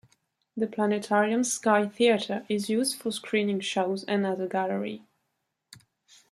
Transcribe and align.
The 0.57 0.65
planetarium's 0.65 1.53
sky 1.53 1.87
theatre 1.87 2.43
is 2.49 2.71
used 2.71 2.97
for 2.99 3.11
screening 3.11 3.59
shows 3.59 4.03
and 4.05 4.25
as 4.25 4.39
a 4.39 4.47
gallery. 4.47 5.03